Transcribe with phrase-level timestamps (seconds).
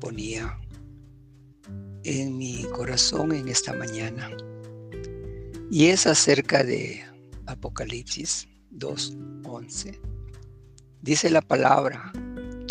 [0.00, 0.58] Ponía
[2.04, 4.30] en mi corazón en esta mañana.
[5.70, 7.02] Y es acerca de
[7.46, 9.98] Apocalipsis 2.11.
[11.02, 12.12] Dice la palabra,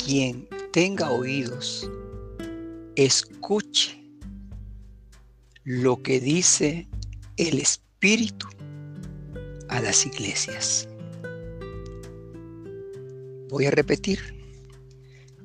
[0.03, 1.89] quien tenga oídos,
[2.95, 4.03] escuche
[5.63, 6.87] lo que dice
[7.37, 8.47] el Espíritu
[9.69, 10.87] a las iglesias.
[13.49, 14.42] Voy a repetir.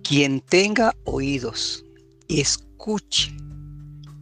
[0.08, 1.84] Quien tenga oídos,
[2.30, 3.36] escuche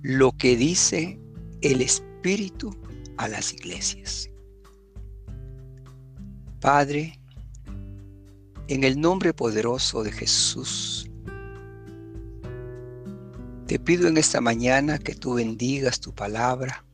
[0.03, 1.21] lo que dice
[1.61, 2.77] el Espíritu
[3.19, 4.29] a las iglesias.
[6.61, 7.21] Padre,
[8.67, 11.09] en el nombre poderoso de Jesús,
[13.69, 16.85] te pido en esta mañana que tú bendigas tu palabra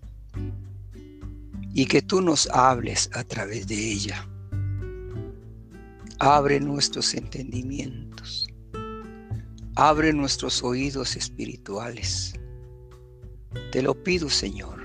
[1.72, 4.28] y que tú nos hables a través de ella.
[6.18, 8.51] Abre nuestros entendimientos.
[9.76, 12.34] Abre nuestros oídos espirituales.
[13.70, 14.80] Te lo pido, Señor.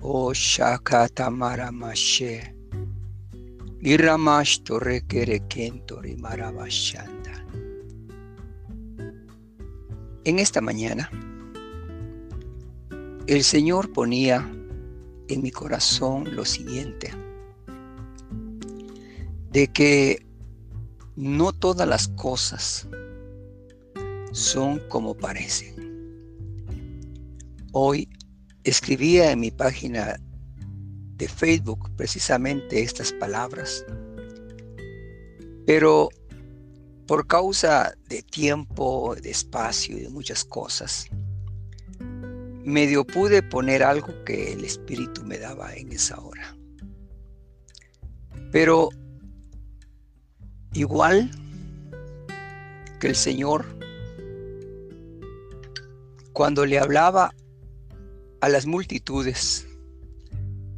[0.00, 2.54] Oh Shakatamara Mashe.
[3.80, 7.46] Iramash Torre Kerekentori Maravashanda.
[10.24, 11.08] En esta mañana,
[13.26, 14.46] el Señor ponía
[15.28, 17.10] en mi corazón lo siguiente
[19.52, 20.26] de que
[21.20, 22.88] no todas las cosas
[24.32, 25.74] son como parecen.
[27.72, 28.08] Hoy
[28.64, 30.18] escribía en mi página
[31.16, 33.84] de Facebook precisamente estas palabras,
[35.66, 36.08] pero
[37.06, 41.06] por causa de tiempo, de espacio y de muchas cosas,
[42.64, 46.56] medio pude poner algo que el Espíritu me daba en esa hora.
[48.50, 48.88] Pero
[50.72, 51.30] Igual
[53.00, 53.66] que el Señor,
[56.32, 57.34] cuando le hablaba
[58.40, 59.66] a las multitudes,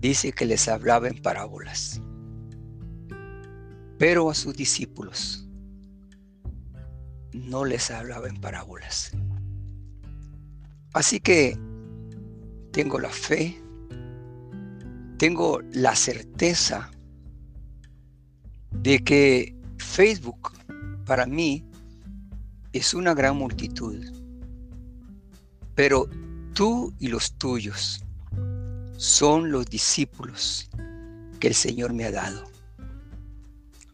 [0.00, 2.00] dice que les hablaba en parábolas,
[3.98, 5.46] pero a sus discípulos
[7.32, 9.12] no les hablaba en parábolas.
[10.94, 11.58] Así que
[12.72, 13.60] tengo la fe,
[15.18, 16.90] tengo la certeza
[18.70, 20.52] de que Facebook
[21.04, 21.64] para mí
[22.72, 23.98] es una gran multitud,
[25.74, 26.08] pero
[26.54, 28.02] tú y los tuyos
[28.96, 30.70] son los discípulos
[31.38, 32.44] que el Señor me ha dado,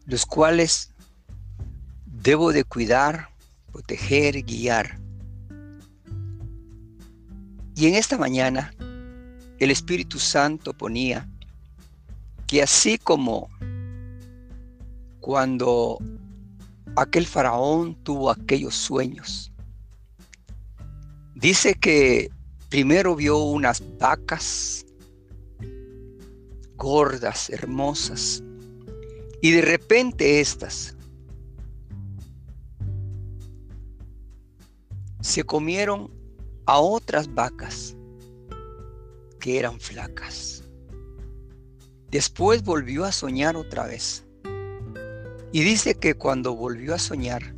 [0.05, 0.93] los cuales
[2.05, 3.29] debo de cuidar,
[3.71, 4.99] proteger, guiar.
[7.75, 8.73] Y en esta mañana
[9.57, 11.27] el Espíritu Santo ponía
[12.47, 13.49] que así como
[15.19, 15.97] cuando
[16.95, 19.51] aquel faraón tuvo aquellos sueños.
[21.35, 22.29] Dice que
[22.69, 24.85] primero vio unas vacas
[26.75, 28.43] gordas, hermosas,
[29.41, 30.95] y de repente estas
[35.21, 36.11] se comieron
[36.65, 37.95] a otras vacas
[39.39, 40.63] que eran flacas.
[42.09, 44.25] Después volvió a soñar otra vez
[45.51, 47.55] y dice que cuando volvió a soñar,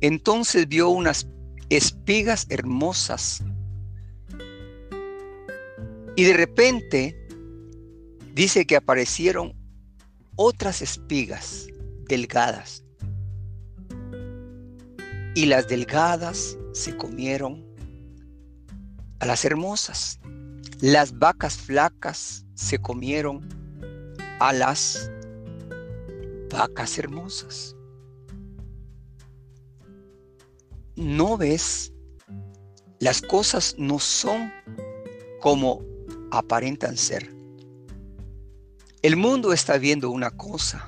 [0.00, 1.28] entonces vio unas
[1.68, 3.42] espigas hermosas.
[6.16, 7.28] Y de repente
[8.34, 9.54] dice que aparecieron
[10.36, 11.66] otras espigas
[12.08, 12.84] delgadas.
[15.34, 17.64] Y las delgadas se comieron
[19.20, 20.18] a las hermosas.
[20.80, 23.46] Las vacas flacas se comieron
[24.40, 25.10] a las
[26.50, 27.74] vacas hermosas.
[30.96, 31.92] ¿No ves?
[32.98, 34.52] Las cosas no son
[35.40, 35.82] como
[36.30, 37.32] aparentan ser.
[39.02, 40.84] El mundo está viendo una cosa.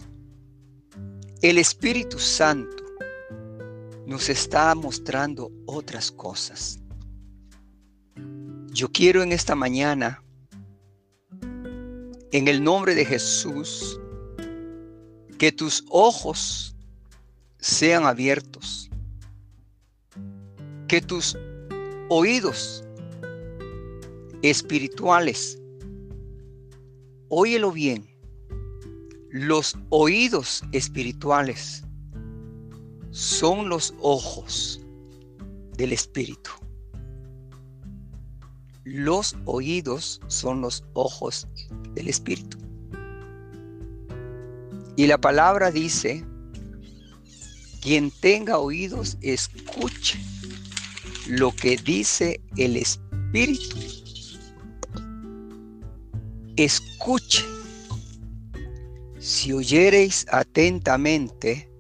[1.40, 2.84] El Espíritu Santo
[4.06, 6.78] nos está mostrando otras cosas.
[8.70, 10.22] Yo quiero en esta mañana,
[12.32, 13.98] en el nombre de Jesús,
[15.42, 16.76] que tus ojos
[17.58, 18.88] sean abiertos,
[20.86, 21.36] que tus
[22.08, 22.84] oídos
[24.42, 25.58] espirituales,
[27.28, 28.08] óyelo bien,
[29.30, 31.82] los oídos espirituales
[33.10, 34.80] son los ojos
[35.76, 36.52] del espíritu.
[38.84, 41.48] Los oídos son los ojos
[41.94, 42.61] del espíritu.
[44.96, 46.24] Y la palabra dice
[47.80, 50.18] Quien tenga oídos, escuche
[51.26, 53.76] lo que dice el Espíritu.
[56.56, 57.44] Escuche.
[59.18, 61.70] Si oyereis atentamente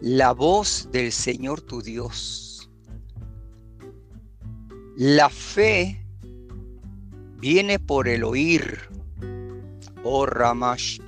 [0.00, 2.70] la voz del Señor tu Dios.
[4.96, 6.04] La fe
[7.38, 8.88] viene por el oír.
[10.02, 10.98] Oh Ramash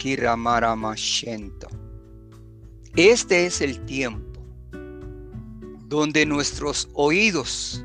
[2.94, 4.42] Este es el tiempo
[5.86, 7.82] donde nuestros oídos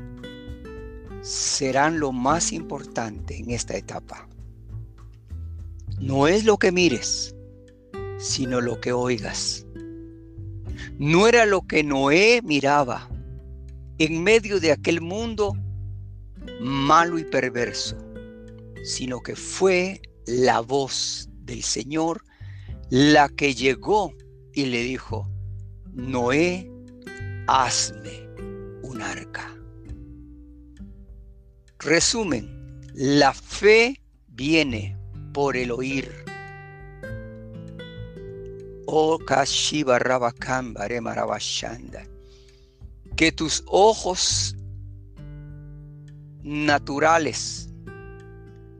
[1.22, 4.28] serán lo más importante en esta etapa.
[5.98, 7.34] No es lo que mires,
[8.18, 9.66] sino lo que oigas.
[10.98, 13.08] No era lo que Noé miraba
[13.98, 15.54] en medio de aquel mundo
[16.60, 17.96] malo y perverso,
[18.84, 22.22] sino que fue la voz del Señor
[22.90, 24.12] la que llegó
[24.52, 25.28] y le dijo,
[25.92, 26.70] Noé,
[27.46, 28.28] hazme
[28.82, 29.54] un arca.
[31.78, 34.98] Resumen, la fe viene
[35.32, 36.24] por el oír.
[38.86, 39.18] Oh.
[43.16, 44.56] Que tus ojos
[46.42, 47.68] naturales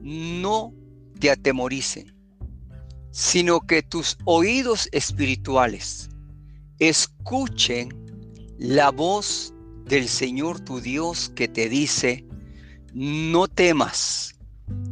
[0.01, 0.78] no
[1.19, 2.15] te atemoricen,
[3.11, 6.09] sino que tus oídos espirituales
[6.79, 7.89] escuchen
[8.59, 9.53] la voz
[9.87, 12.25] del Señor tu Dios que te dice,
[12.93, 14.35] no temas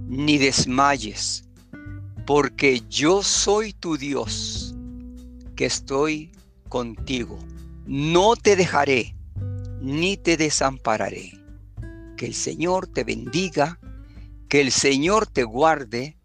[0.08, 1.44] ni desmayes,
[2.26, 4.75] porque yo soy tu Dios,
[5.55, 6.32] que estoy
[6.69, 7.38] contigo.
[7.87, 9.14] No te dejaré,
[9.81, 11.32] ni te desampararé.
[12.17, 13.79] Que el Señor te bendiga,
[14.49, 16.16] que el Señor te guarde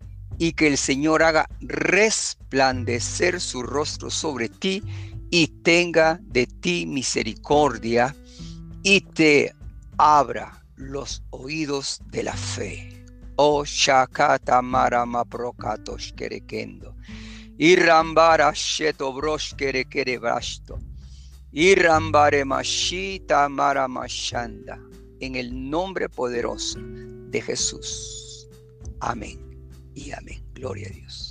[0.42, 4.82] y que el Señor haga resplandecer su rostro sobre ti
[5.30, 8.16] y tenga de ti misericordia
[8.82, 9.54] y te
[10.00, 13.06] abra los oídos de la fe.
[13.36, 16.96] O Shakata Marama Prokatos Kerekendo.
[17.60, 20.80] Irambara Sheto Brosh Kerekere Brasto.
[21.52, 24.80] Irambare Mashita Maramashanda.
[25.20, 28.48] En el nombre poderoso de Jesús.
[29.02, 29.51] Amén
[29.94, 30.44] y amén.
[30.54, 31.31] Gloria a Dios.